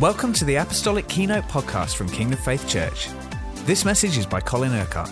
[0.00, 3.08] Welcome to the Apostolic Keynote podcast from Kingdom of Faith Church.
[3.64, 5.10] This message is by Colin Urquhart.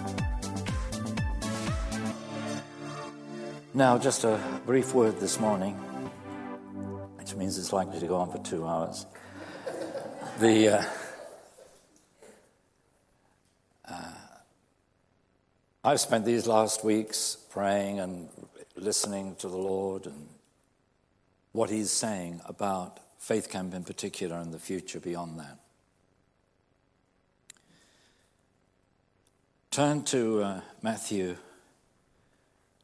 [3.75, 5.75] Now, just a brief word this morning,
[7.19, 9.07] which means it's likely to go on for two hours.
[10.38, 10.85] The uh,
[13.88, 14.12] uh,
[15.82, 18.28] I've spent these last weeks praying and
[18.77, 20.28] listening to the Lord and
[21.50, 25.59] what He's saying about Faith Camp in particular and the future beyond that.
[29.73, 31.36] Turn to uh, Matthew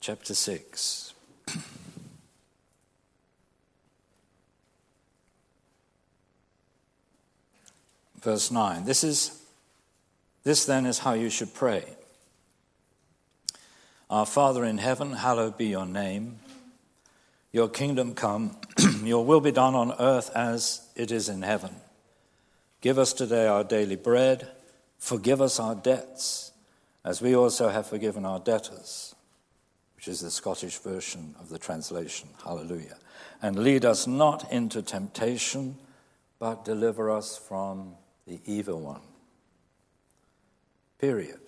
[0.01, 1.15] chapter 6.
[8.21, 8.85] Verse 9.
[8.85, 9.45] This is
[10.43, 11.85] this then is how you should pray.
[14.11, 16.41] Our Father in heaven, hallowed be your name.
[17.53, 18.57] Your kingdom come,
[19.05, 21.77] your will be done on earth as it is in heaven.
[22.81, 24.49] Give us today our daily bread.
[24.99, 26.53] Forgive us our debts,
[27.05, 29.15] as we also have forgiven our debtors,
[29.97, 32.29] which is the Scottish version of the translation.
[32.43, 32.97] Hallelujah.
[33.43, 35.77] And lead us not into temptation,
[36.39, 37.97] but deliver us from
[38.27, 39.03] the evil one.
[40.99, 41.41] Period.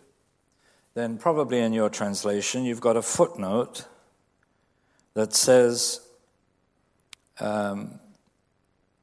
[0.95, 3.86] Then, probably in your translation, you've got a footnote
[5.15, 6.01] that says
[7.41, 7.98] um,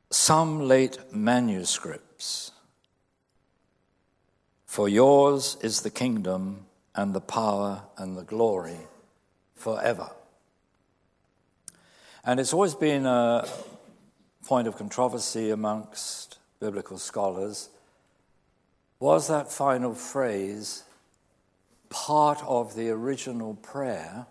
[0.10, 2.52] some late manuscripts.
[4.66, 8.78] For yours is the kingdom and the power and the glory
[9.56, 10.12] forever.
[12.24, 13.48] And it's always been a
[14.46, 17.70] point of controversy amongst biblical scholars.
[19.00, 20.84] Was that final phrase
[21.90, 24.28] part of the original prayer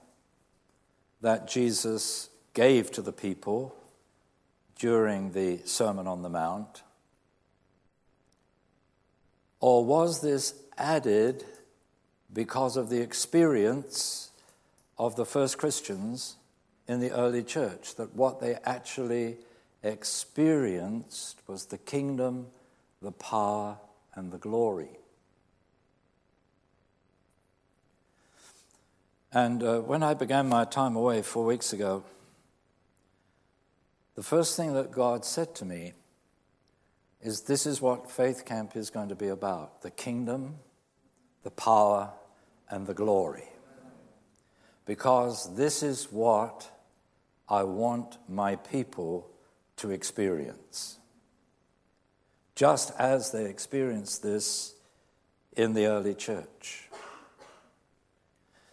[1.20, 3.74] that Jesus gave to the people
[4.78, 6.82] during the Sermon on the Mount?
[9.60, 11.44] Or was this added
[12.32, 14.30] because of the experience
[14.98, 16.36] of the first Christians
[16.88, 19.36] in the early church, that what they actually
[19.82, 22.46] experienced was the kingdom,
[23.02, 23.78] the power,
[24.14, 24.99] and the glory?
[29.32, 32.02] And uh, when I began my time away four weeks ago,
[34.16, 35.92] the first thing that God said to me
[37.22, 40.56] is this is what Faith Camp is going to be about the kingdom,
[41.44, 42.10] the power,
[42.68, 43.44] and the glory.
[44.84, 46.68] Because this is what
[47.48, 49.30] I want my people
[49.76, 50.98] to experience.
[52.56, 54.74] Just as they experienced this
[55.56, 56.89] in the early church.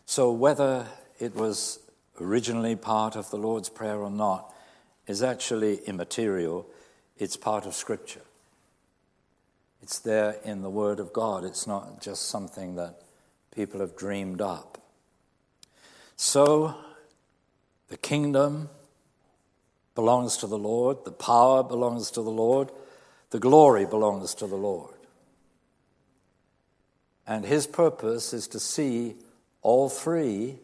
[0.09, 0.87] So, whether
[1.19, 1.79] it was
[2.21, 4.53] originally part of the Lord's Prayer or not
[5.05, 6.65] is actually immaterial.
[7.17, 8.21] It's part of Scripture.
[9.83, 11.43] It's there in the Word of God.
[11.43, 13.01] It's not just something that
[13.53, 14.81] people have dreamed up.
[16.15, 16.73] So,
[17.89, 18.69] the kingdom
[19.93, 22.71] belongs to the Lord, the power belongs to the Lord,
[23.31, 24.95] the glory belongs to the Lord.
[27.27, 29.15] And His purpose is to see
[29.67, 30.57] all three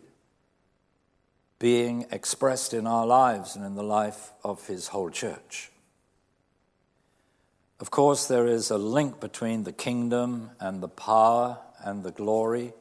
[1.59, 5.73] being expressed in our lives and in the life of his whole church.
[7.81, 12.71] Of course, there is a link between the kingdom and the power and the glory.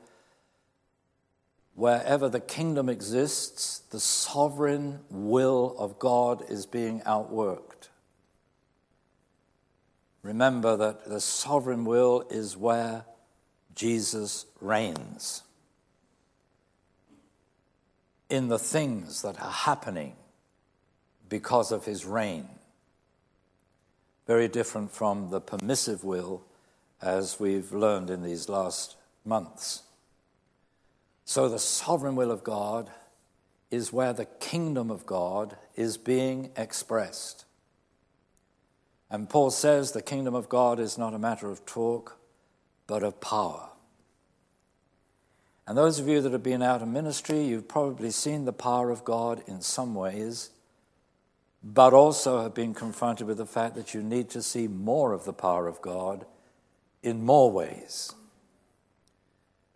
[1.74, 7.88] Wherever the kingdom exists, the sovereign will of God is being outworked.
[10.22, 13.06] Remember that the sovereign will is where
[13.74, 15.42] Jesus reigns
[18.32, 20.16] in the things that are happening
[21.28, 22.48] because of his reign.
[24.26, 26.42] Very different from the permissive will
[27.02, 29.82] as we've learned in these last months.
[31.26, 32.88] So, the sovereign will of God
[33.70, 37.44] is where the kingdom of God is being expressed.
[39.10, 42.16] And Paul says the kingdom of God is not a matter of talk,
[42.86, 43.71] but of power.
[45.72, 48.90] And those of you that have been out in ministry, you've probably seen the power
[48.90, 50.50] of God in some ways,
[51.64, 55.24] but also have been confronted with the fact that you need to see more of
[55.24, 56.26] the power of God
[57.02, 58.12] in more ways.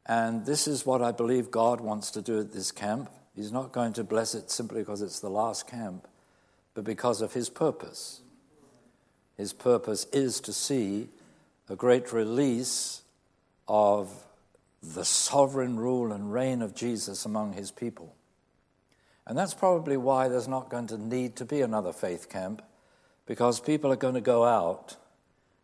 [0.05, 3.09] And this is what I believe God wants to do at this camp.
[3.35, 6.07] He's not going to bless it simply because it's the last camp,
[6.75, 8.21] but because of His purpose.
[9.39, 11.09] His purpose is to see
[11.71, 13.01] a great release
[13.67, 14.27] of
[14.83, 18.15] the sovereign rule and reign of Jesus among his people.
[19.27, 22.63] And that's probably why there's not going to need to be another faith camp,
[23.27, 24.97] because people are going to go out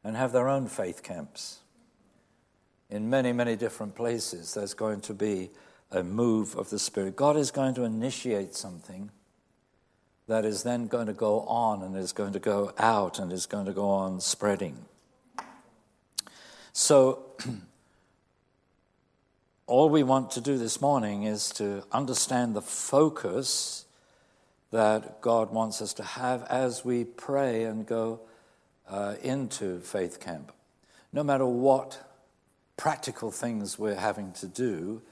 [0.02, 1.60] and have their own faith camps.
[2.90, 5.50] In many, many different places, there's going to be
[5.90, 7.14] a move of the Spirit.
[7.14, 9.10] God is going to initiate something
[10.26, 13.46] that is then going to go on and is going to go out and is
[13.46, 14.76] going to go on spreading.
[16.72, 17.26] So,
[19.66, 23.84] all we want to do this morning is to understand the focus
[24.70, 28.20] that God wants us to have as we pray and go
[28.88, 30.52] uh, into faith camp.
[31.12, 32.02] No matter what
[32.76, 35.02] practical things we're having to do,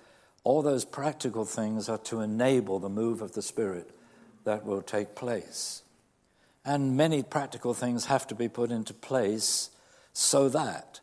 [0.42, 3.90] all those practical things are to enable the move of the Spirit
[4.44, 5.82] that will take place.
[6.64, 9.70] And many practical things have to be put into place
[10.12, 11.00] so that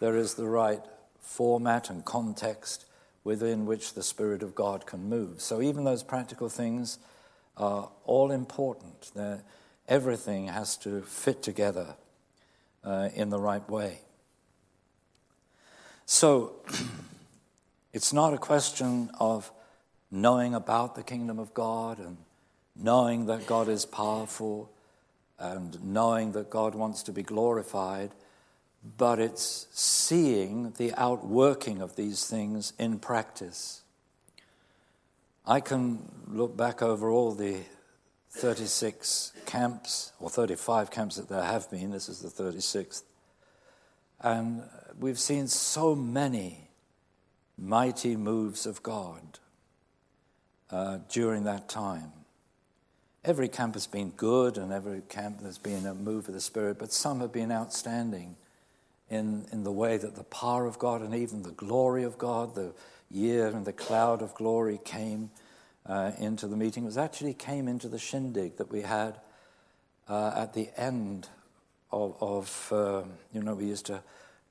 [0.00, 0.82] there is the right
[1.20, 2.86] format and context
[3.24, 5.40] within which the Spirit of God can move.
[5.40, 6.98] So even those practical things
[7.56, 9.10] are all important.
[9.14, 9.42] They're,
[9.88, 11.96] everything has to fit together
[12.84, 14.00] uh, in the right way.
[16.06, 16.52] So
[17.92, 19.50] it's not a question of
[20.10, 22.16] knowing about the kingdom of God and
[22.74, 24.70] knowing that God is powerful
[25.38, 28.10] and knowing that God wants to be glorified,
[28.82, 33.82] but it's seeing the outworking of these things in practice.
[35.46, 37.60] I can look back over all the
[38.30, 43.02] 36 camps, or 35 camps that there have been, this is the 36th,
[44.20, 44.62] and
[44.98, 46.68] we've seen so many
[47.56, 49.38] mighty moves of God
[50.70, 52.12] uh, during that time.
[53.24, 56.78] Every camp has been good, and every camp there's been a move of the Spirit,
[56.78, 58.36] but some have been outstanding
[59.10, 62.54] in, in the way that the power of God and even the glory of God,
[62.54, 62.72] the
[63.10, 65.30] year and the cloud of glory came
[65.86, 66.82] uh, into the meeting.
[66.82, 69.18] It was actually came into the shindig that we had
[70.08, 71.28] uh, at the end
[71.90, 73.02] of, of uh,
[73.32, 74.02] you know, we used to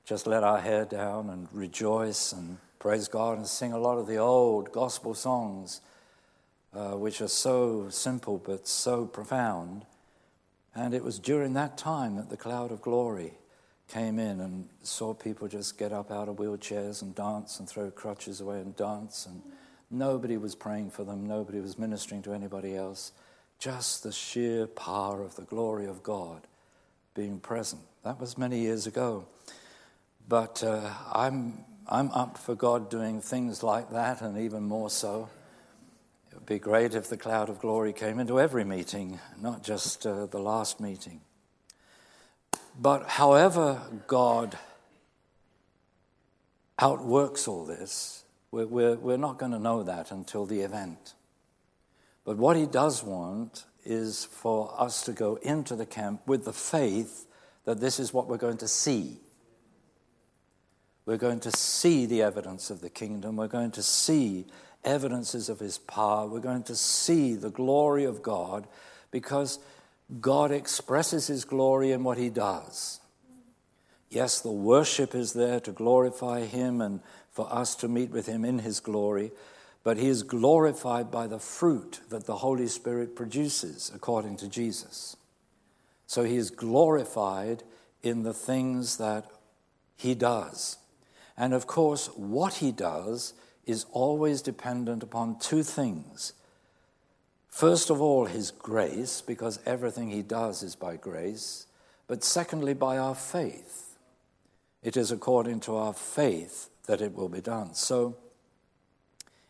[0.04, 4.06] just let our hair down and rejoice and praise God and sing a lot of
[4.06, 5.80] the old gospel songs
[6.74, 9.84] uh, which are so simple but so profound.
[10.74, 13.34] And it was during that time that the cloud of glory
[13.88, 17.90] came in and saw people just get up out of wheelchairs and dance and throw
[17.90, 19.26] crutches away and dance.
[19.26, 19.42] And
[19.90, 23.12] nobody was praying for them, nobody was ministering to anybody else.
[23.58, 26.46] Just the sheer power of the glory of God
[27.14, 27.82] being present.
[28.04, 29.26] That was many years ago.
[30.28, 35.28] But uh, I'm, I'm up for God doing things like that and even more so
[36.30, 40.06] It would be great if the cloud of glory came into every meeting, not just
[40.06, 41.20] uh, the last meeting.
[42.78, 44.56] But however God
[46.78, 51.14] outworks all this, we're, we're, we're not going to know that until the event.
[52.24, 56.52] But what he does want is for us to go into the camp with the
[56.52, 57.26] faith
[57.64, 59.18] that this is what we're going to see.
[61.04, 63.36] We're going to see the evidence of the kingdom.
[63.36, 64.46] We're going to see
[64.84, 66.28] evidences of his power.
[66.28, 68.66] We're going to see the glory of God
[69.10, 69.58] because
[70.20, 73.00] God expresses his glory in what he does.
[74.10, 77.00] Yes, the worship is there to glorify him and
[77.30, 79.32] for us to meet with him in his glory,
[79.84, 85.16] but he is glorified by the fruit that the Holy Spirit produces, according to Jesus.
[86.06, 87.62] So he is glorified
[88.02, 89.26] in the things that
[89.96, 90.78] he does.
[91.36, 93.34] And of course, what he does
[93.66, 96.32] is always dependent upon two things.
[97.58, 101.66] First of all, his grace, because everything he does is by grace,
[102.06, 103.98] but secondly, by our faith.
[104.80, 107.74] It is according to our faith that it will be done.
[107.74, 108.16] So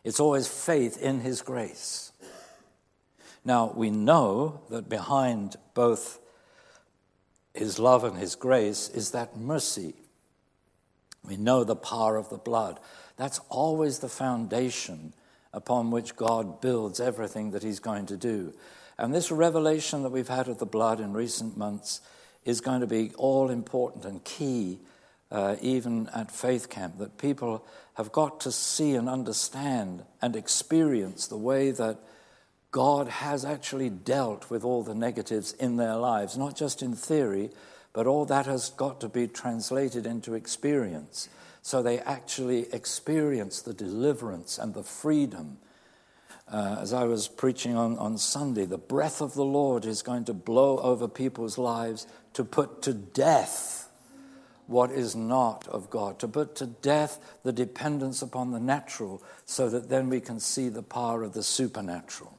[0.03, 2.11] it's always faith in his grace.
[3.45, 6.19] Now, we know that behind both
[7.53, 9.93] his love and his grace is that mercy.
[11.23, 12.79] We know the power of the blood.
[13.17, 15.13] That's always the foundation
[15.53, 18.53] upon which God builds everything that He's going to do.
[18.97, 22.01] And this revelation that we've had of the blood in recent months
[22.45, 24.79] is going to be all important and key,
[25.31, 27.65] uh, even at Faith Camp, that people
[27.95, 31.97] have got to see and understand and experience the way that
[32.71, 37.49] God has actually dealt with all the negatives in their lives, not just in theory,
[37.93, 41.29] but all that has got to be translated into experience
[41.61, 45.57] so they actually experience the deliverance and the freedom.
[46.47, 50.25] Uh, as I was preaching on, on Sunday, the breath of the Lord is going
[50.25, 53.89] to blow over people's lives to put to death
[54.65, 59.67] what is not of God, to put to death the dependence upon the natural, so
[59.69, 62.38] that then we can see the power of the supernatural.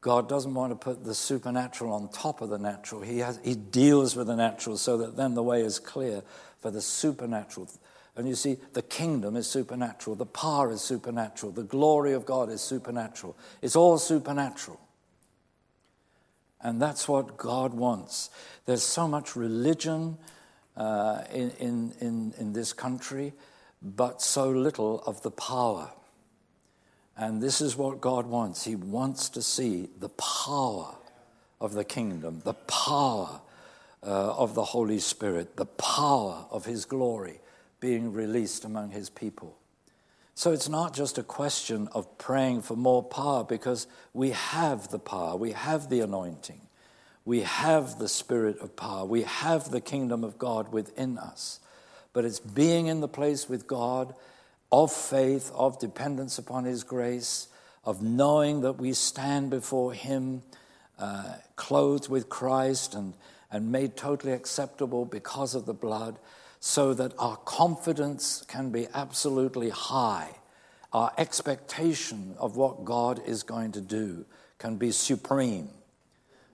[0.00, 3.02] God doesn't want to put the supernatural on top of the natural.
[3.02, 6.22] He, has, he deals with the natural so that then the way is clear
[6.60, 7.68] for the supernatural.
[8.16, 12.50] And you see, the kingdom is supernatural, the power is supernatural, the glory of God
[12.50, 13.36] is supernatural.
[13.62, 14.80] It's all supernatural.
[16.62, 18.30] And that's what God wants.
[18.66, 20.18] There's so much religion
[20.76, 23.32] uh, in, in, in, in this country,
[23.82, 25.90] but so little of the power.
[27.20, 28.64] And this is what God wants.
[28.64, 30.94] He wants to see the power
[31.60, 33.42] of the kingdom, the power
[34.02, 37.40] uh, of the Holy Spirit, the power of His glory
[37.78, 39.58] being released among His people.
[40.34, 44.98] So it's not just a question of praying for more power because we have the
[44.98, 46.62] power, we have the anointing,
[47.26, 51.60] we have the spirit of power, we have the kingdom of God within us.
[52.14, 54.14] But it's being in the place with God
[54.72, 57.48] of faith, of dependence upon His grace,
[57.84, 60.42] of knowing that we stand before Him
[60.98, 63.14] uh, clothed with Christ and,
[63.50, 66.18] and made totally acceptable because of the blood,
[66.60, 70.28] so that our confidence can be absolutely high.
[70.92, 74.26] Our expectation of what God is going to do
[74.58, 75.70] can be supreme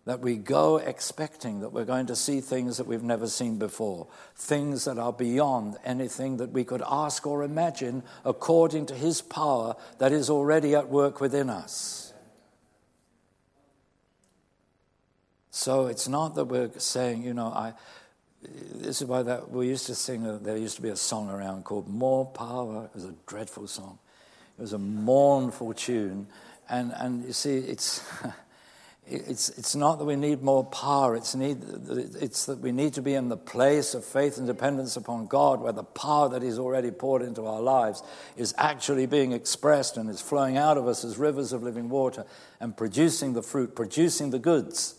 [0.07, 4.07] that we go expecting that we're going to see things that we've never seen before,
[4.37, 9.75] things that are beyond anything that we could ask or imagine according to His power
[9.99, 12.15] that is already at work within us.
[15.51, 17.75] So it's not that we're saying, you know, I.
[18.75, 20.23] This is why that we used to sing.
[20.45, 23.99] There used to be a song around called "More Power." It was a dreadful song.
[24.57, 26.29] It was a mournful tune,
[26.69, 28.05] and and you see, it's.
[29.09, 33.03] It's, it's not that we need more power, it's, need, it's that we need to
[33.03, 36.59] be in the place of faith and dependence upon God where the power that He's
[36.59, 38.03] already poured into our lives
[38.37, 42.25] is actually being expressed and is flowing out of us as rivers of living water
[42.59, 44.97] and producing the fruit, producing the goods,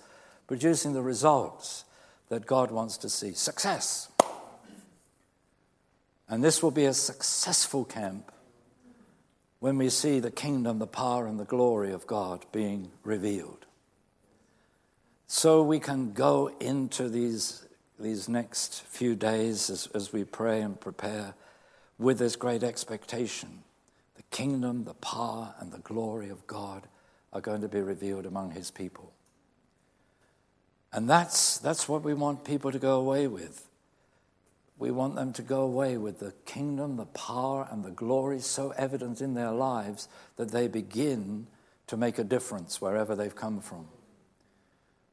[0.47, 1.83] producing the results
[2.29, 3.33] that God wants to see.
[3.33, 4.09] Success.
[6.29, 8.31] And this will be a successful camp
[9.59, 13.66] when we see the kingdom, the power, and the glory of God being revealed.
[15.29, 17.65] So we can go into these,
[17.99, 21.35] these next few days as, as we pray and prepare
[21.99, 23.63] with this great expectation.
[24.15, 26.87] The kingdom, the power, and the glory of God
[27.33, 29.11] are going to be revealed among his people.
[30.93, 33.67] And that's, that's what we want people to go away with.
[34.79, 38.73] We want them to go away with the kingdom, the power, and the glory so
[38.77, 40.07] evident in their lives
[40.37, 41.47] that they begin
[41.87, 43.87] to make a difference wherever they've come from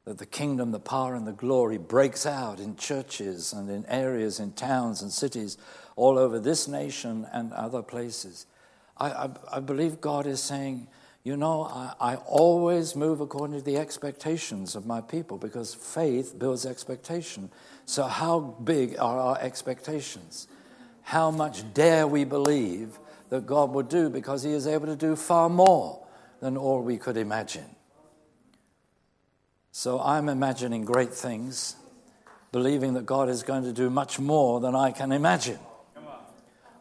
[0.05, 4.39] that the kingdom, the power, and the glory breaks out in churches and in areas,
[4.39, 5.57] in towns and cities
[5.95, 8.45] all over this nation and other places.
[8.97, 10.87] I, I, I believe God is saying,
[11.23, 16.37] you know, I, I always move according to the expectations of my people because faith
[16.37, 17.49] builds expectation.
[17.85, 20.47] So, how big are our expectations?
[21.01, 25.15] How much dare we believe that God will do because He is able to do
[25.15, 26.05] far more
[26.41, 27.74] than all we could imagine?
[29.77, 31.75] So I'm imagining great things,
[32.53, 35.59] believing that God is going to do much more than I can imagine.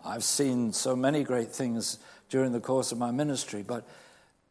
[0.04, 1.98] I've seen so many great things
[2.28, 3.84] during the course of my ministry, but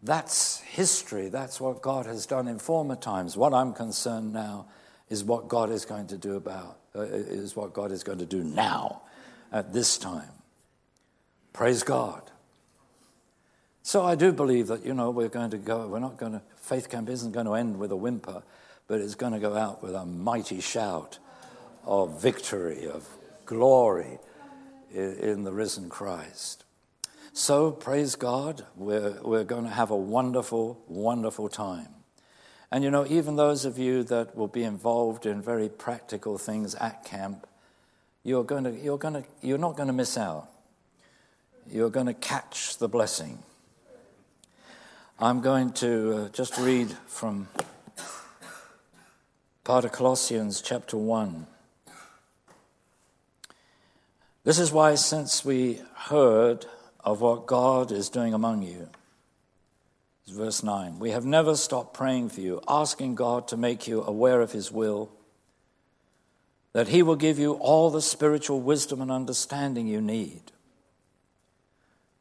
[0.04, 1.30] that's history.
[1.30, 3.38] That's what God has done in former times.
[3.38, 4.66] What I'm concerned now
[5.08, 8.26] is what God is going to do about, uh, is what God is going to
[8.26, 9.04] do now
[9.54, 10.28] at this time.
[11.54, 12.30] Praise God.
[13.86, 16.42] So I do believe that, you know, we're going to go, we're not going to,
[16.56, 18.42] faith camp isn't going to end with a whimper,
[18.88, 21.20] but it's going to go out with a mighty shout
[21.86, 23.06] of victory, of
[23.46, 24.20] glory
[24.96, 26.64] in the risen Christ.
[27.34, 31.90] So, praise God, we're, we're going to have a wonderful, wonderful time.
[32.72, 36.74] And you know, even those of you that will be involved in very practical things
[36.76, 37.48] at camp,
[38.24, 40.48] you're, going to, you're, going to, you're not going to miss out.
[41.70, 43.40] You're going to catch the blessing.
[45.20, 47.48] I'm going to uh, just read from
[49.64, 51.46] part of Colossians chapter 1.
[54.44, 56.66] This is why, since we heard
[57.02, 58.90] of what God is doing among you,
[60.28, 64.42] verse 9, we have never stopped praying for you, asking God to make you aware
[64.42, 65.12] of His will,
[66.74, 70.42] that He will give you all the spiritual wisdom and understanding you need.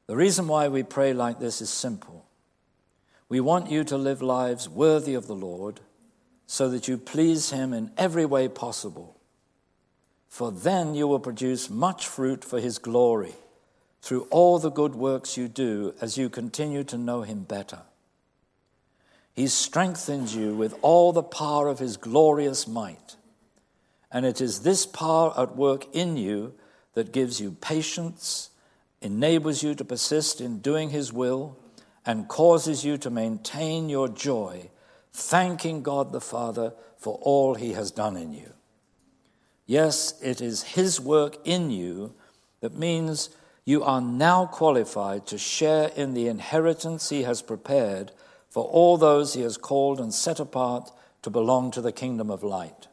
[0.08, 2.26] The reason why we pray like this is simple.
[3.32, 5.80] We want you to live lives worthy of the Lord
[6.46, 9.16] so that you please Him in every way possible.
[10.28, 13.32] For then you will produce much fruit for His glory
[14.02, 17.78] through all the good works you do as you continue to know Him better.
[19.32, 23.16] He strengthens you with all the power of his glorious might.
[24.10, 26.52] And it is this power at work in you
[26.92, 28.50] that gives you patience,
[29.00, 31.56] enables you to persist in doing his will,
[32.04, 34.70] and causes you to maintain your joy,
[35.12, 38.52] thanking God the Father for all he has done in you.
[39.66, 42.14] Yes, it is his work in you
[42.60, 43.30] that means
[43.64, 48.12] you are now qualified to share in the inheritance he has prepared
[48.50, 50.90] for all those he has called and set apart
[51.22, 52.88] to belong to the kingdom of light.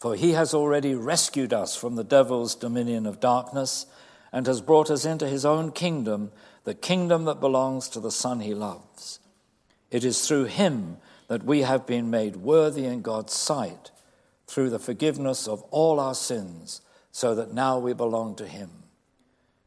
[0.00, 3.86] For he has already rescued us from the devil's dominion of darkness
[4.34, 6.32] and has brought us into his own kingdom,
[6.64, 9.20] the kingdom that belongs to the Son he loves.
[9.92, 10.96] It is through him
[11.28, 13.92] that we have been made worthy in God's sight
[14.48, 16.80] through the forgiveness of all our sins,
[17.12, 18.70] so that now we belong to him.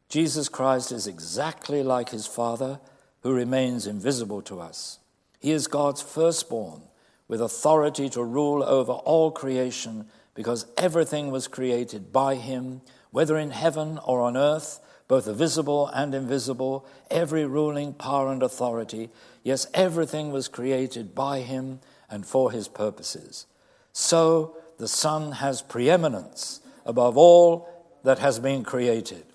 [0.09, 2.81] Jesus Christ is exactly like his Father,
[3.21, 4.99] who remains invisible to us.
[5.39, 6.81] He is God's firstborn,
[7.29, 12.81] with authority to rule over all creation, because everything was created by him,
[13.17, 18.43] whether in heaven or on earth, both the visible and invisible, every ruling power and
[18.43, 19.09] authority.
[19.41, 21.79] Yes, everything was created by him
[22.11, 23.47] and for his purposes.
[23.91, 27.67] So the Son has preeminence above all
[28.03, 29.25] that has been created.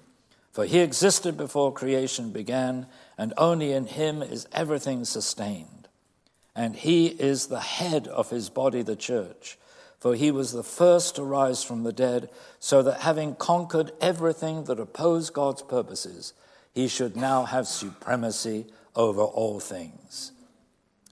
[0.52, 2.86] For he existed before creation began,
[3.18, 5.88] and only in him is everything sustained.
[6.54, 9.58] And he is the head of his body, the church.
[10.02, 12.28] For he was the first to rise from the dead,
[12.58, 16.32] so that having conquered everything that opposed God's purposes,
[16.74, 18.66] he should now have supremacy
[18.96, 20.32] over all things.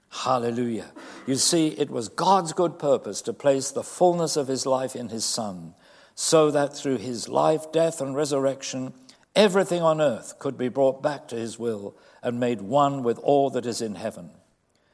[0.09, 0.91] Hallelujah.
[1.25, 5.07] You see, it was God's good purpose to place the fullness of his life in
[5.07, 5.73] his Son,
[6.13, 8.93] so that through his life, death, and resurrection,
[9.35, 13.49] Everything on earth could be brought back to his will and made one with all
[13.51, 14.31] that is in heaven.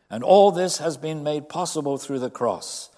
[0.09, 2.89] And all this has been made possible through the cross.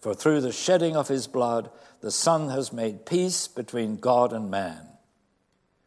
[0.00, 4.50] For through the shedding of his blood, the Son has made peace between God and
[4.50, 4.86] man.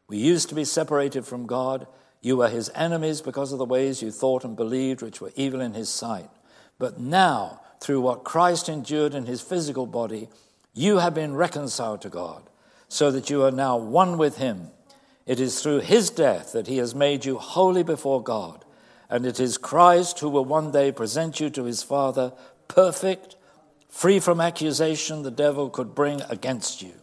[0.08, 1.88] We used to be separated from God.
[2.22, 5.62] You were his enemies because of the ways you thought and believed, which were evil
[5.62, 6.30] in his sight.
[6.78, 10.28] But now, through what Christ endured in his physical body,
[10.74, 12.50] you have been reconciled to God,
[12.90, 14.72] so that you are now one with him
[15.26, 18.66] it is through his death that he has made you holy before God,
[19.10, 22.34] and it is Christ who will one day present you to his Father,
[22.68, 23.36] perfect,
[23.92, 26.94] free from accusation the devil could bring against you.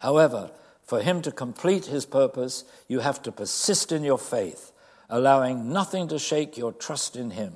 [0.00, 0.50] However,
[0.82, 4.72] for him to complete his purpose, you have to persist in your faith,
[5.08, 7.54] allowing nothing to shake your trust in him,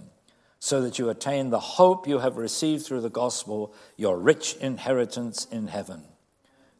[0.61, 5.47] so that you attain the hope you have received through the gospel, your rich inheritance
[5.51, 6.05] in heaven.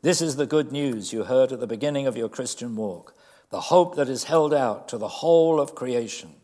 [0.01, 3.15] This is the good news you heard at the beginning of your Christian walk,
[3.51, 6.35] the hope that is held out to the whole of creation.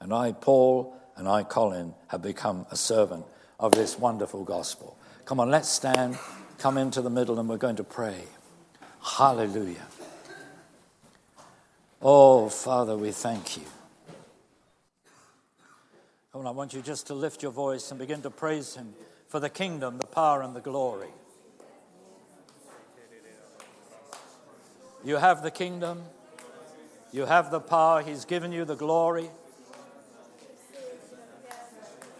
[0.00, 3.24] And I, Paul, and I, Colin, have become a servant
[3.58, 4.96] of this wonderful gospel.
[5.24, 6.18] Come on, let's stand,
[6.58, 8.24] come into the middle, and we're going to pray.
[9.02, 9.86] Hallelujah.
[12.02, 13.64] Oh, Father, we thank you.
[16.32, 18.92] Come on, I want you just to lift your voice and begin to praise Him
[19.28, 21.08] for the kingdom, the power, and the glory.
[25.04, 26.02] You have the kingdom,
[27.12, 29.30] you have the power, He's given you the glory.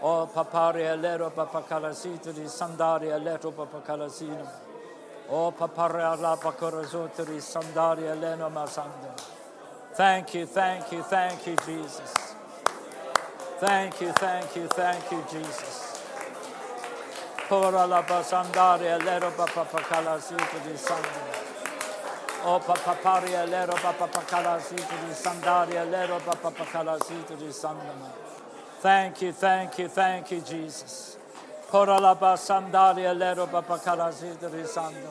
[0.00, 4.46] O paparea lero papakala situ di sandaria lero papakala sinu.
[5.28, 9.14] O paparea la pakara zotu di sandaria leno masanda.
[9.94, 12.34] Thank you, thank you, thank you, Jesus.
[13.58, 16.02] Thank you, thank you, thank you, Jesus.
[17.48, 21.42] Pora la basandare lero di sandare.
[22.44, 26.20] O papaparia lero di sandaria lero
[27.38, 28.23] di sandama.
[28.84, 31.16] Thank you, thank you, thank you, Jesus.
[31.70, 35.08] Pora la basandaria lero di sandama.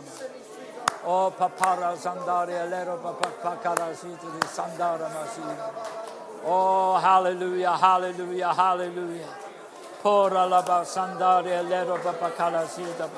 [1.05, 5.71] O papara sandaria lero papapakala situ di sandara masina.
[6.45, 9.27] Oh, hallelujah, hallelujah, hallelujah.
[10.03, 13.09] Pora la basandaria lero papakala sita.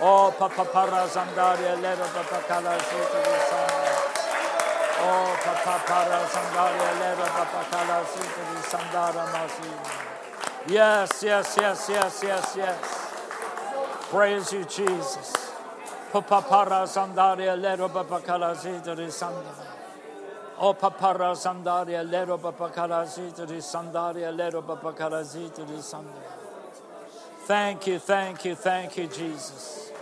[0.00, 3.79] Oh papapara sandaria lero papakala sita
[5.00, 5.06] di.
[5.06, 10.10] Oh papapara sandaria lero papakala sita di sandara masina.
[10.66, 13.10] Yes, yes, yes, yes, yes, yes.
[14.10, 15.32] Praise you, Jesus.
[16.12, 19.66] Papara sandaria lero papakala zitari sandama.
[20.58, 26.22] O oh, papara sandaria lero papakala zitari sandaria lero papakala zitari sandama.
[27.46, 29.92] Thank you, thank you, thank you, Jesus.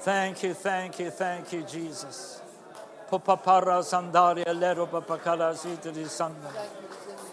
[0.00, 2.40] Thank you, thank you, thank you, Jesus.
[3.10, 4.44] Papara sandaria.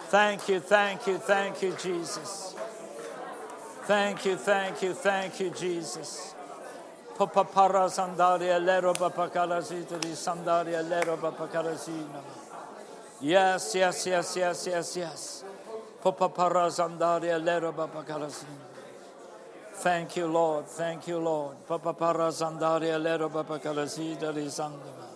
[0.09, 2.55] Thank you, thank you, thank you, Jesus.
[3.83, 6.33] Thank you, thank you, thank you, Jesus.
[7.17, 12.21] Papapara sandaria lero papakarasita di sandaria lero papakarasina.
[13.21, 15.43] Yes, yes, yes, yes, yes, yes.
[16.03, 18.67] Papapara sandaria lero papakarasina.
[19.75, 20.67] Thank you, Lord.
[20.67, 21.55] Thank you, Lord.
[21.67, 25.06] Papapara sandaria lero papakarasita di sandama.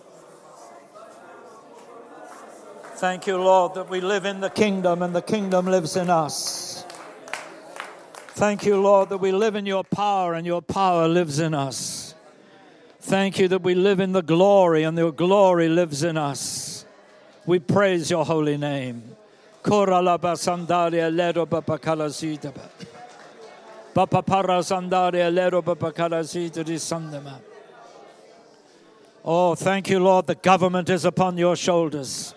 [3.02, 6.86] Thank you, Lord, that we live in the kingdom and the kingdom lives in us.
[8.34, 12.14] Thank you, Lord, that we live in your power and your power lives in us.
[13.00, 16.84] Thank you that we live in the glory and your glory lives in us.
[17.44, 19.02] We praise your holy name.
[29.24, 30.28] Oh, thank you, Lord.
[30.28, 32.36] The government is upon your shoulders.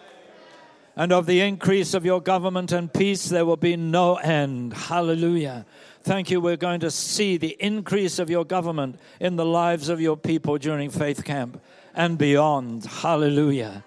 [0.98, 4.74] And of the increase of your government and peace, there will be no end.
[4.74, 5.66] Hallelujah.
[6.04, 6.40] Thank you.
[6.40, 10.58] We're going to see the increase of your government in the lives of your people
[10.58, 11.62] during Faith Camp
[11.94, 12.86] and beyond.
[12.86, 13.84] Hallelujah.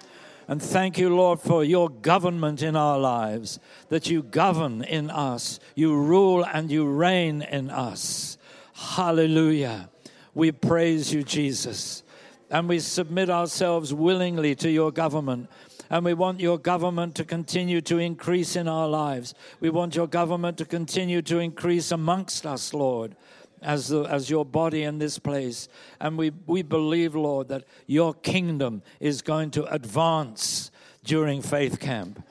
[0.48, 5.60] And thank you, Lord, for your government in our lives, that you govern in us,
[5.74, 8.36] you rule and you reign in us.
[8.74, 9.90] Hallelujah.
[10.34, 12.02] We praise you, Jesus.
[12.50, 15.50] And we submit ourselves willingly to your government
[15.90, 19.34] and we want your government to continue to increase in our lives.
[19.60, 23.16] We want your government to continue to increase amongst us, Lord,
[23.62, 25.68] as, the, as your body in this place.
[26.00, 30.70] And we, we believe, Lord, that your kingdom is going to advance
[31.04, 32.22] during Faith Camp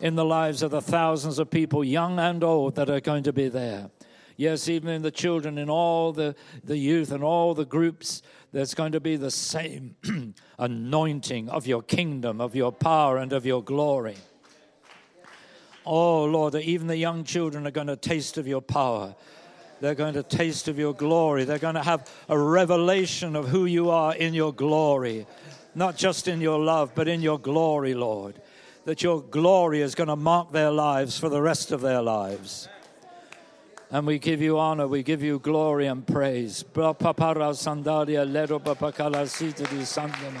[0.00, 3.32] in the lives of the thousands of people, young and old, that are going to
[3.32, 3.90] be there.
[4.36, 8.74] Yes, even in the children, in all the, the youth and all the groups there's
[8.74, 9.96] going to be the same
[10.58, 14.16] anointing of your kingdom, of your power, and of your glory.
[15.86, 19.16] Oh, Lord, that even the young children are going to taste of your power.
[19.80, 21.44] They're going to taste of your glory.
[21.44, 25.26] They're going to have a revelation of who you are in your glory,
[25.74, 28.40] not just in your love, but in your glory, Lord.
[28.84, 32.68] That your glory is going to mark their lives for the rest of their lives.
[33.92, 36.64] And we give you honor, we give you glory and praise.
[36.72, 40.40] Papara sandaria lero papakala sita di sandana.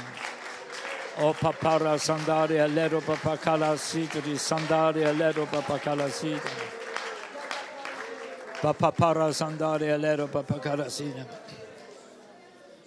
[1.18, 6.48] O papara sandaria lero papakala sita di sandaria lero papakala sita.
[8.62, 11.26] Sandaria lero papakala sita.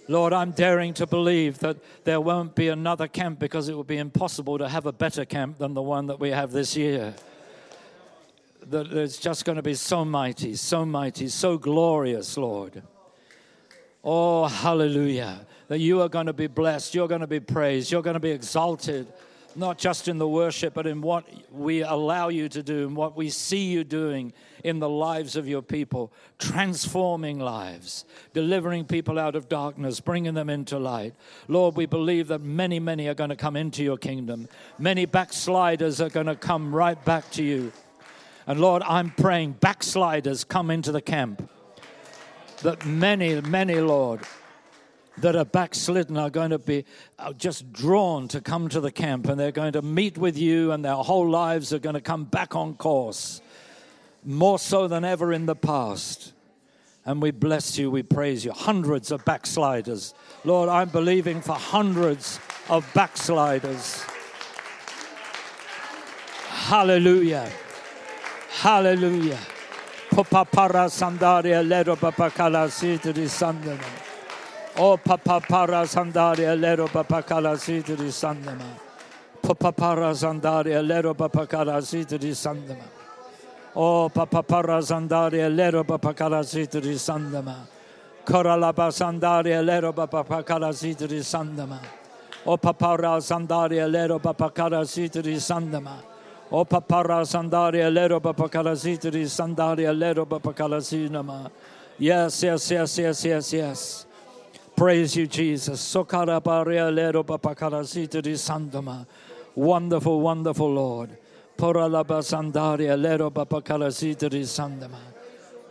[0.08, 3.98] Lord, I'm daring to believe that there won't be another camp because it would be
[3.98, 7.14] impossible to have a better camp than the one that we have this year
[8.70, 12.82] that it's just going to be so mighty, so mighty, so glorious, Lord.
[14.02, 15.46] Oh, hallelujah.
[15.68, 18.20] That you are going to be blessed, you're going to be praised, you're going to
[18.20, 19.06] be exalted,
[19.56, 23.16] not just in the worship, but in what we allow you to do and what
[23.16, 29.34] we see you doing in the lives of your people, transforming lives, delivering people out
[29.34, 31.14] of darkness, bringing them into light.
[31.48, 34.48] Lord, we believe that many, many are going to come into your kingdom.
[34.78, 37.72] Many backsliders are going to come right back to you.
[38.46, 41.50] And Lord, I'm praying backsliders come into the camp.
[42.62, 44.20] That many, many, Lord,
[45.18, 46.84] that are backslidden are going to be
[47.18, 50.72] uh, just drawn to come to the camp and they're going to meet with you
[50.72, 53.40] and their whole lives are going to come back on course
[54.24, 56.32] more so than ever in the past.
[57.04, 58.52] And we bless you, we praise you.
[58.52, 60.12] Hundreds of backsliders.
[60.44, 64.02] Lord, I'm believing for hundreds of backsliders.
[66.48, 67.48] Hallelujah.
[68.48, 69.38] Hallelujah.
[70.10, 73.84] Papapara sandaria lero papakala sitri sandama.
[74.78, 78.64] Oh papapara sandaria lero papakala sitri sandama.
[79.42, 82.84] Papapara sandaria lero papakala sitri sandama.
[83.74, 87.66] Oh papapara sandaria lero papakala sitri sandama.
[88.24, 91.80] Koralaba sandaria lero papakala sitri sandama.
[92.46, 96.15] Oh papara sandaria lero papakala sitri sandama.
[96.50, 101.50] O papara sandaria lero papakalasitri sandaria lero papakalasinama.
[101.98, 104.06] Yes, yes, yes, yes, yes, yes.
[104.76, 105.80] Praise you, Jesus.
[105.80, 109.06] Sokara paria lero papakalasitri sandama.
[109.56, 111.16] Wonderful, wonderful Lord.
[111.56, 115.00] Poralaba sandaria lero papakala sitri sandama.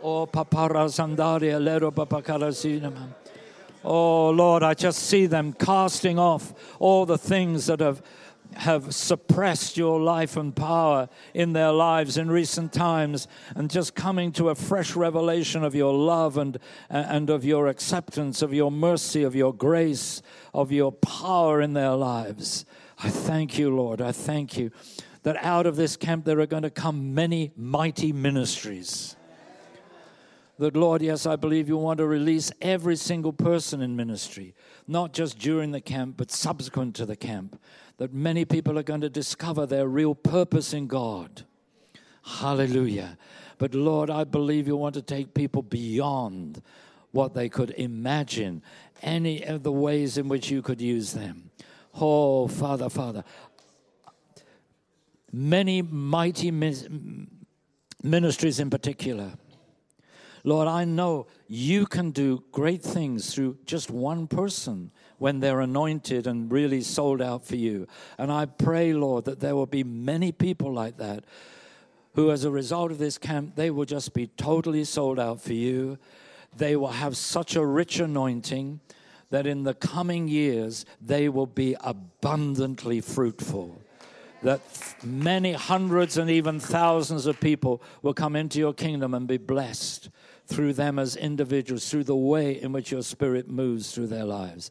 [0.02, 3.08] Oh, papara sandaria lero papakala sinama.
[3.84, 8.02] Oh, Lord, I just see them casting off all the things that have
[8.56, 14.32] have suppressed your life and power in their lives in recent times and just coming
[14.32, 16.56] to a fresh revelation of your love and,
[16.90, 20.22] uh, and of your acceptance, of your mercy, of your grace,
[20.54, 22.64] of your power in their lives.
[22.98, 24.00] I thank you, Lord.
[24.00, 24.70] I thank you
[25.22, 29.16] that out of this camp there are going to come many mighty ministries.
[30.58, 34.54] That, Lord, yes, I believe you want to release every single person in ministry,
[34.88, 37.60] not just during the camp, but subsequent to the camp
[37.98, 41.44] that many people are going to discover their real purpose in God.
[42.22, 43.16] Hallelujah.
[43.58, 46.60] But Lord, I believe you want to take people beyond
[47.12, 48.62] what they could imagine,
[49.02, 51.50] any of the ways in which you could use them.
[51.98, 53.24] Oh, Father, Father.
[55.32, 56.50] Many mighty
[58.02, 59.32] ministries in particular.
[60.44, 66.26] Lord, I know you can do great things through just one person when they're anointed
[66.26, 67.86] and really sold out for you.
[68.18, 71.24] And I pray, Lord, that there will be many people like that
[72.14, 75.52] who, as a result of this camp, they will just be totally sold out for
[75.52, 75.98] you.
[76.56, 78.80] They will have such a rich anointing
[79.30, 83.80] that in the coming years they will be abundantly fruitful.
[84.42, 84.60] That
[85.02, 90.08] many hundreds and even thousands of people will come into your kingdom and be blessed
[90.46, 94.70] through them as individuals, through the way in which your spirit moves through their lives.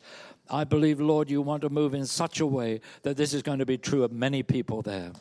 [0.49, 3.59] I believe, Lord, you want to move in such a way that this is going
[3.59, 5.11] to be true of many people there.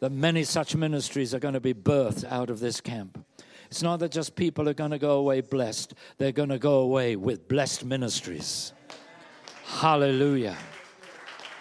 [0.00, 3.24] That many such ministries are going to be birthed out of this camp.
[3.70, 6.80] It's not that just people are going to go away blessed, they're going to go
[6.80, 8.72] away with blessed ministries.
[9.64, 10.56] Hallelujah.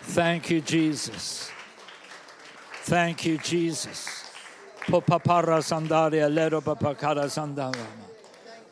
[0.01, 1.49] Thank you, Jesus.
[2.83, 4.25] Thank you, Jesus.
[4.81, 6.29] Popapara sandaria
[6.61, 7.85] papakara sandama.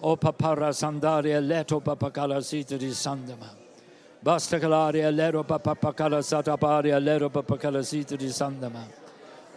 [0.02, 3.61] O papara sandaria leto papakala sitri sandama.
[4.24, 8.86] Basta calaria lero papapakala sataparia lero papakala sitri sandama.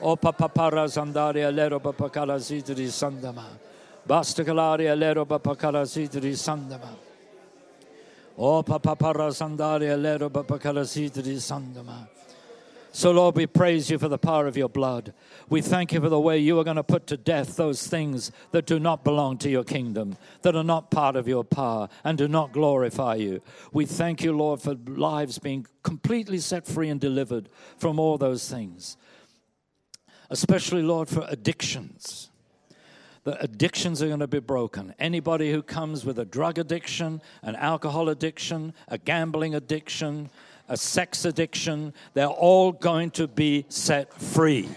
[0.01, 3.45] O papapara sandaria lero papakala sitri sandama.
[4.07, 6.97] Basta calaria lero papakala sitri sandama.
[8.39, 12.09] O papapara sandaria lero papakala sitri sandama.
[12.97, 15.15] So, Lord, we praise you for the power of your blood.
[15.49, 18.31] We thank you for the way you are going to put to death those things
[18.53, 22.17] that do not belong to your kingdom, that are not part of your power, and
[22.17, 23.43] do not glorify you.
[23.73, 28.49] We thank you, Lord, for lives being completely set free and delivered from all those
[28.49, 28.97] things.
[30.31, 32.31] Especially, Lord, for addictions
[33.25, 34.95] the addictions are going to be broken.
[34.99, 40.29] Anybody who comes with a drug addiction, an alcohol addiction, a gambling addiction,
[40.69, 44.69] a sex addiction, they're all going to be set free.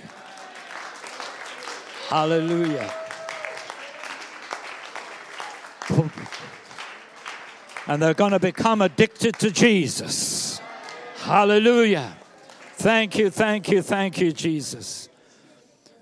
[2.09, 2.93] Hallelujah.
[7.87, 10.59] And they're going to become addicted to Jesus.
[11.17, 12.17] Hallelujah.
[12.73, 15.09] Thank you, thank you, thank you, Jesus.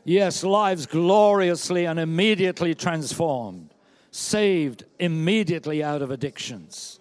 [0.03, 3.69] Yes, lives gloriously and immediately transformed,
[4.11, 6.99] saved immediately out of addictions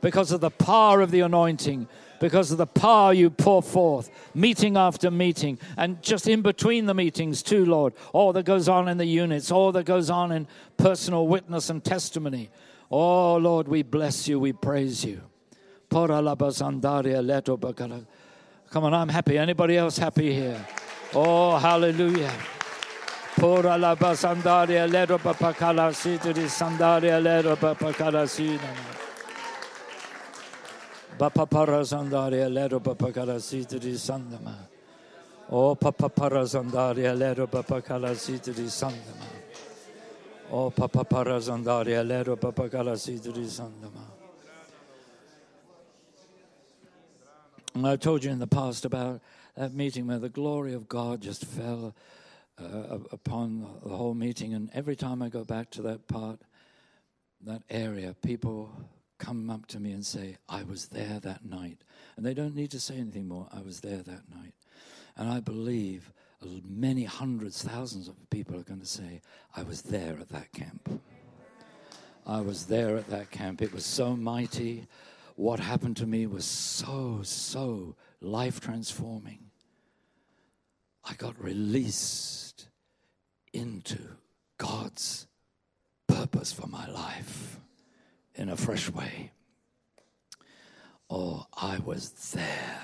[0.00, 1.88] because of the power of the anointing,
[2.20, 6.94] because of the power you pour forth, meeting after meeting, and just in between the
[6.94, 7.94] meetings, too, Lord.
[8.12, 11.84] All that goes on in the units, all that goes on in personal witness and
[11.84, 12.50] testimony.
[12.90, 15.20] Oh, Lord, we bless you, we praise you.
[15.90, 16.10] Come
[18.84, 19.36] on, I'm happy.
[19.36, 20.66] Anybody else happy here?
[21.14, 22.32] Oh, hallelujah.
[23.34, 28.72] Pora la basandaria lero papakala sitri sandaria lero papakala sina.
[31.18, 34.54] Bapapara sandaria lero papakala sitri sandama.
[35.50, 39.26] O papapara sandaria lero papakala sitri sandama.
[40.50, 44.10] O papapara sandaria lero papakala sitri sandama.
[47.84, 49.20] I told you in the past about
[49.56, 51.94] that meeting where the glory of God just fell
[52.62, 54.54] uh, upon the whole meeting.
[54.54, 56.40] And every time I go back to that part,
[57.44, 58.70] that area, people
[59.18, 61.78] come up to me and say, I was there that night.
[62.16, 63.48] And they don't need to say anything more.
[63.52, 64.54] I was there that night.
[65.16, 66.12] And I believe
[66.68, 69.20] many hundreds, thousands of people are going to say,
[69.56, 71.00] I was there at that camp.
[72.26, 73.62] I was there at that camp.
[73.62, 74.86] It was so mighty.
[75.36, 79.38] What happened to me was so, so life transforming.
[81.04, 82.68] I got released
[83.52, 83.98] into
[84.58, 85.26] God's
[86.06, 87.58] purpose for my life
[88.34, 89.32] in a fresh way.
[91.10, 92.80] Oh, I was there.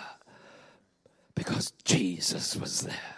[1.34, 3.16] Because Jesus was there.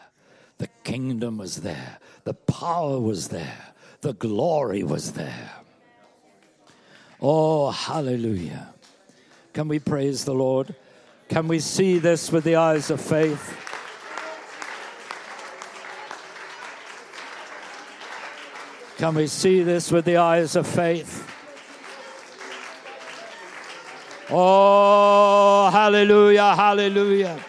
[0.59, 1.99] The kingdom was there.
[2.25, 3.75] The power was there.
[4.03, 5.53] The glory was there.
[7.21, 8.75] Oh, hallelujah.
[9.53, 10.75] Can we praise the Lord?
[11.29, 13.70] Can we see this with the eyes of faith?
[19.01, 21.27] Can we see this with the eyes of faith?
[24.29, 27.41] Oh, hallelujah, hallelujah.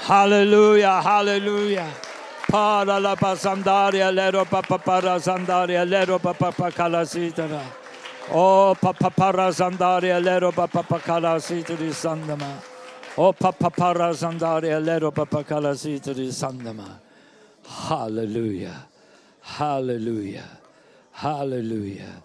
[0.00, 1.90] Hallelujah, hallelujah.
[2.46, 7.62] Para la pasandaria, lero papa para sandaria, lero papa calasitara.
[8.32, 12.60] Oh, papa para sandaria, lero papa calasitari sandama.
[13.16, 16.98] Oh, papa para sandaria, lero papa calasitari sandama.
[17.66, 18.89] Hallelujah.
[19.50, 20.48] Hallelujah.
[21.10, 22.22] Hallelujah.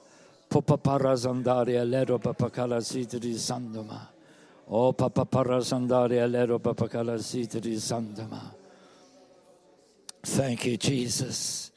[0.47, 4.07] Papa parazandaria lero papakala sitri sandama.
[4.69, 8.53] Oh papa parazandaria lero papakala sitri sandama.
[10.21, 11.71] Thank you, Jesus.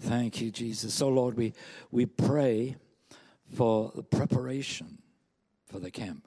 [0.00, 0.94] Thank you, Jesus.
[0.94, 1.52] So, Lord, we,
[1.90, 2.76] we pray
[3.52, 4.98] for the preparation
[5.66, 6.26] for the camp.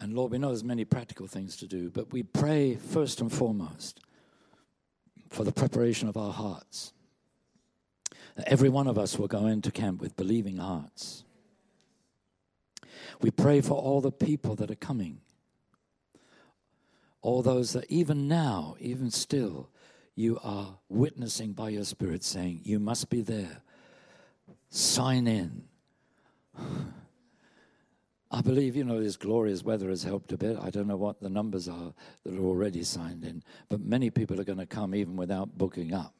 [0.00, 3.32] And Lord, we know there's many practical things to do, but we pray first and
[3.32, 4.00] foremost
[5.32, 6.92] for the preparation of our hearts.
[8.46, 11.24] Every one of us will go into camp with believing hearts.
[13.20, 15.20] We pray for all the people that are coming,
[17.22, 19.70] all those that even now, even still,
[20.14, 23.62] you are witnessing by your Spirit saying, You must be there.
[24.68, 25.64] Sign in.
[28.34, 30.56] I believe, you know, this glorious weather has helped a bit.
[30.58, 31.92] I don't know what the numbers are
[32.24, 35.92] that are already signed in, but many people are going to come even without booking
[35.92, 36.14] up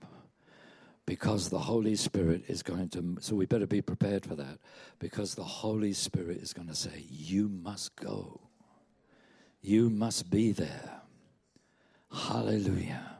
[1.06, 4.58] because the Holy Spirit is going to, so we better be prepared for that
[4.98, 8.40] because the Holy Spirit is going to say, You must go.
[9.62, 11.00] You must be there.
[12.12, 13.16] Hallelujah.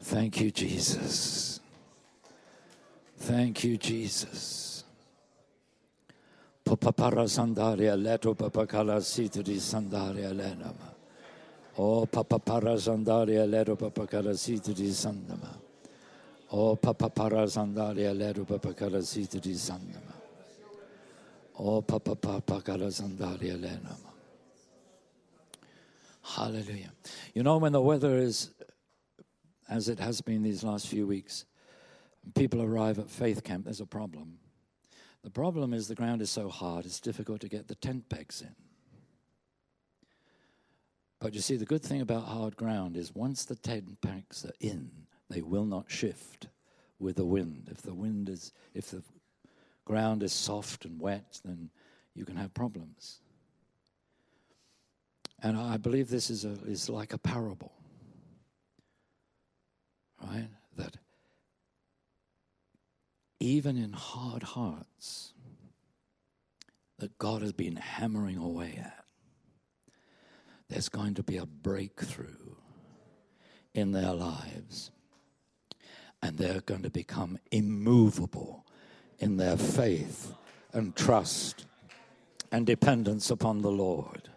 [0.00, 1.60] Thank you, Jesus.
[3.16, 4.77] Thank you, Jesus.
[6.68, 10.92] Papapara sandaria leto papakala sitri sandaria lenama.
[11.78, 15.48] Oh, papapara sandaria leto papakala sitri sandama.
[16.52, 20.12] Oh, papapara sandaria leto papakala sitri sandama.
[21.58, 24.12] Oh, papapapakala sandaria lenama.
[26.20, 26.92] Hallelujah.
[27.32, 28.50] You know, when the weather is
[29.70, 31.46] as it has been these last few weeks,
[32.34, 34.38] people arrive at faith camp, there's a problem.
[35.22, 38.40] The problem is the ground is so hard, it's difficult to get the tent pegs
[38.40, 38.54] in.
[41.20, 44.52] But you see, the good thing about hard ground is once the tent pegs are
[44.60, 44.90] in,
[45.28, 46.46] they will not shift
[47.00, 47.68] with the wind.
[47.70, 49.02] If the wind is, if the
[49.84, 51.70] ground is soft and wet, then
[52.14, 53.20] you can have problems.
[55.42, 57.72] And I believe this is, a, is like a parable,
[60.22, 60.48] right?
[60.76, 60.96] That
[63.40, 65.32] even in hard hearts
[66.98, 69.04] that God has been hammering away at,
[70.68, 72.54] there's going to be a breakthrough
[73.74, 74.90] in their lives.
[76.20, 78.66] And they're going to become immovable
[79.20, 80.34] in their faith
[80.72, 81.66] and trust
[82.50, 84.28] and dependence upon the Lord.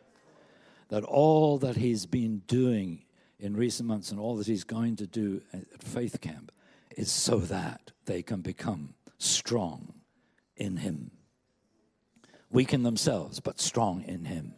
[0.89, 3.03] That all that He's been doing
[3.39, 6.51] in recent months and all that He's going to do at Faith Camp
[6.95, 9.93] is so that they can become strong
[10.57, 11.11] in Him.
[12.51, 14.53] Weak in themselves, but strong in Him.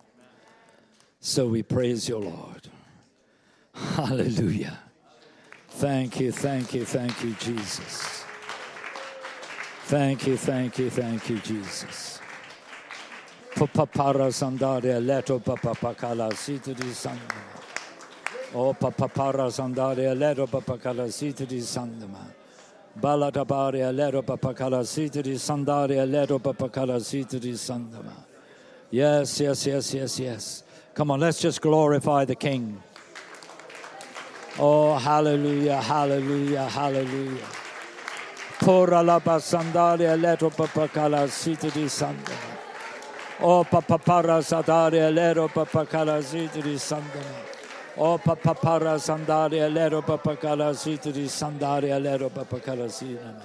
[1.20, 2.68] So we praise your Lord.
[3.76, 4.80] Hallelujah.
[5.70, 8.26] Thank you, thank you, thank you, Jesus.
[9.86, 12.20] Thank you, thank you, thank you, Jesus.
[13.54, 17.44] Sandaria leto papapakala sandama.
[18.56, 21.06] Oh sandaria leto papakala
[21.62, 22.43] sandama.
[23.00, 28.14] Baladabaria lero papakala sitri sandaria lero papakala sitri sandama.
[28.92, 30.64] Yes, yes, yes, yes, yes.
[30.94, 32.82] Come on, let's just glorify the King.
[34.60, 37.48] Oh, hallelujah, hallelujah, hallelujah.
[38.60, 42.58] Pora la basandaria lero papakala sitri sandama.
[43.42, 47.53] Oh, papapara sadaria lero papakala sitri sandama.
[47.96, 53.44] O papapara sandaria lero papakala sitri sandaria lero papakala sinama.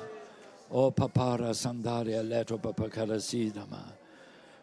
[0.70, 3.92] O papara sandaria lero papakala sinama.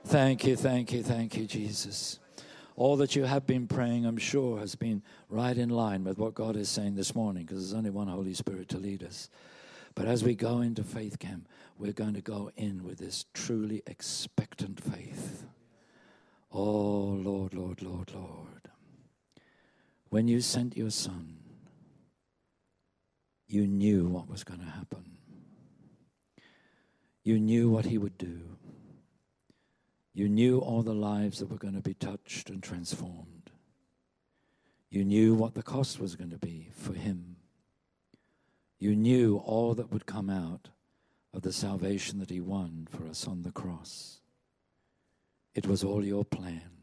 [0.06, 2.20] Thank you, thank you, thank you, Jesus.
[2.76, 6.34] All that you have been praying, I'm sure, has been right in line with what
[6.34, 9.30] God is saying this morning because there's only one Holy Spirit to lead us.
[9.94, 11.48] But as we go into faith camp,
[11.80, 15.46] we're going to go in with this truly expectant faith
[16.58, 18.55] Oh, Lord, Lord, Lord, Lord.
[20.16, 21.36] When you sent your son,
[23.48, 25.18] you knew what was going to happen.
[27.26, 28.40] You knew what he would do.
[30.14, 33.52] You knew all the lives that were going to be touched and transformed.
[34.90, 37.36] You knew what the cost was going to be for him.
[38.80, 40.70] You knew all that would come out
[41.34, 44.22] of the salvation that he won for us on the cross.
[45.54, 46.75] It was all your plan.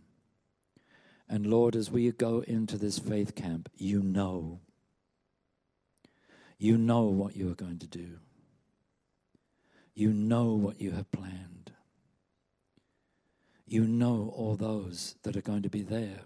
[1.33, 4.61] And Lord, as we go into this faith camp, you know.
[6.59, 8.19] You know what you are going to do.
[9.95, 11.73] You know what you have planned.
[13.67, 16.21] You know all those that are going to be there.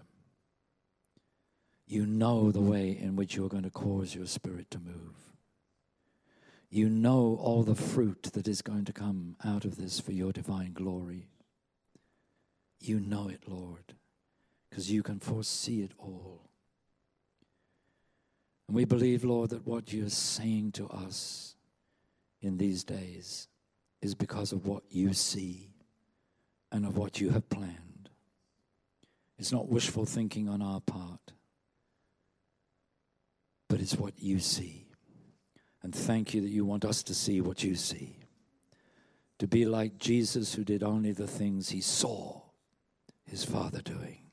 [1.85, 5.15] You know the way in which you're going to cause your spirit to move.
[6.69, 10.33] You know all the fruit that is going to come out of this for your
[10.33, 11.29] divine glory.
[12.81, 13.93] You know it, Lord,
[14.77, 16.39] because you can foresee it all.
[18.67, 21.55] And we believe, Lord, that what you're saying to us
[22.41, 23.47] in these days
[24.03, 25.71] is because of what you see
[26.71, 28.09] and of what you have planned.
[29.39, 31.33] It's not wishful thinking on our part,
[33.67, 34.89] but it's what you see.
[35.81, 38.19] And thank you that you want us to see what you see.
[39.39, 42.43] To be like Jesus, who did only the things he saw
[43.25, 44.26] his Father doing.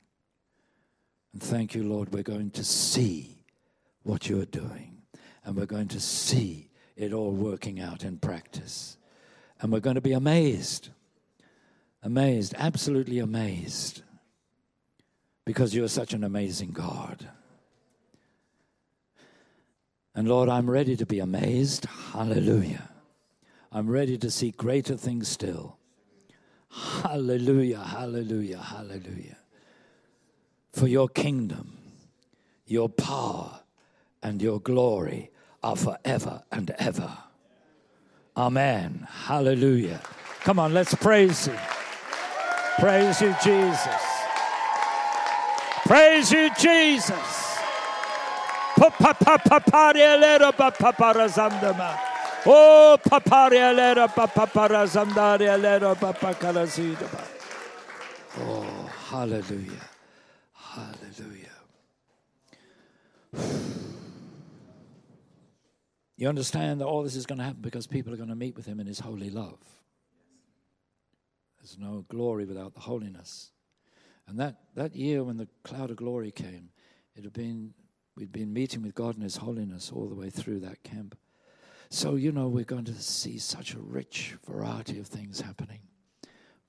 [1.35, 3.43] And thank you, Lord, we're going to see
[4.03, 5.01] what you're doing.
[5.43, 8.95] And we're going to see it all working out in practice.
[9.59, 10.91] And we're going to be amazed,
[12.01, 14.01] amazed, absolutely amazed,
[15.43, 17.27] because you're such an amazing God.
[20.15, 21.83] And Lord, I'm ready to be amazed.
[22.13, 22.91] Hallelujah.
[23.73, 25.79] I'm ready to see greater things still.
[26.71, 29.35] Hallelujah, hallelujah, hallelujah.
[30.75, 31.77] For your kingdom,
[32.65, 33.61] your power,
[34.21, 35.31] and your glory
[35.63, 37.11] are forever and ever.
[38.35, 39.07] Amen.
[39.09, 40.01] Hallelujah.
[40.41, 41.55] Come on, let's praise you.
[42.77, 44.03] Praise you, Jesus.
[45.85, 47.57] Praise you, Jesus.
[52.45, 52.81] Oh.
[58.37, 59.94] Oh, hallelujah.
[60.75, 61.49] Hallelujah.
[66.17, 68.55] You understand that all this is going to happen because people are going to meet
[68.55, 69.59] with him in his holy love.
[71.59, 73.51] There's no glory without the holiness.
[74.25, 76.69] And that, that year when the cloud of glory came,
[77.17, 77.73] it had been
[78.15, 81.17] we'd been meeting with God in his holiness all the way through that camp.
[81.89, 85.81] So, you know, we're going to see such a rich variety of things happening,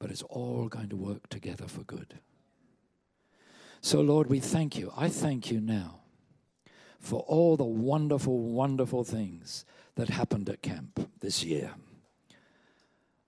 [0.01, 2.19] but it's all going to work together for good.
[3.81, 4.93] So, Lord, we thank you.
[4.97, 6.01] I thank you now
[6.99, 9.65] for all the wonderful, wonderful things
[9.95, 11.75] that happened at camp this year.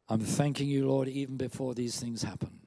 [0.08, 2.60] I'm thanking you, Lord, even before these things happen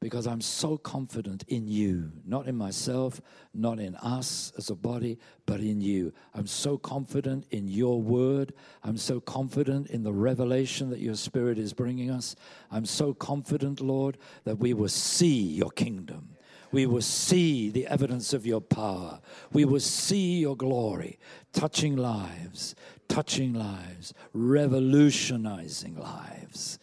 [0.00, 3.20] because I'm so confident in you, not in myself,
[3.52, 6.12] not in us as a body, but in you.
[6.34, 8.54] I'm so confident in your word.
[8.84, 12.36] I'm so confident in the revelation that your spirit is bringing us.
[12.70, 16.30] I'm so confident, Lord, that we will see your kingdom.
[16.70, 19.20] We will see the evidence of your power.
[19.52, 21.18] We will see your glory,
[21.52, 22.74] touching lives,
[23.08, 26.78] touching lives, revolutionizing lives.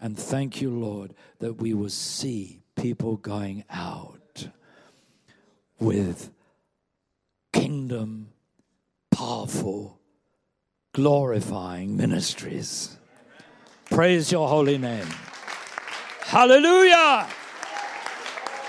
[0.00, 4.48] And thank you, Lord, that we will see people going out
[5.78, 6.30] with
[7.52, 8.28] kingdom,
[9.10, 9.98] powerful,
[10.92, 12.96] glorifying ministries.
[13.90, 15.06] Praise your holy name.
[16.20, 17.28] Hallelujah.